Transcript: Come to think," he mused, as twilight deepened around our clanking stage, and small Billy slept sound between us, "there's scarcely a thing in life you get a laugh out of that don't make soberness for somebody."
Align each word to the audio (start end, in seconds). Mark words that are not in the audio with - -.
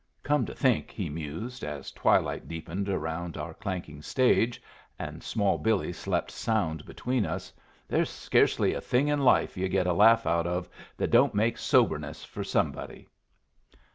Come 0.23 0.47
to 0.47 0.55
think," 0.55 0.89
he 0.89 1.09
mused, 1.11 1.63
as 1.63 1.91
twilight 1.91 2.47
deepened 2.47 2.89
around 2.89 3.37
our 3.37 3.53
clanking 3.53 4.01
stage, 4.01 4.59
and 4.97 5.21
small 5.21 5.59
Billy 5.59 5.93
slept 5.93 6.31
sound 6.31 6.85
between 6.87 7.23
us, 7.23 7.53
"there's 7.87 8.09
scarcely 8.09 8.73
a 8.73 8.81
thing 8.81 9.09
in 9.09 9.19
life 9.19 9.55
you 9.57 9.69
get 9.69 9.85
a 9.85 9.93
laugh 9.93 10.25
out 10.25 10.47
of 10.47 10.67
that 10.97 11.11
don't 11.11 11.35
make 11.35 11.59
soberness 11.59 12.23
for 12.25 12.43
somebody." 12.43 13.07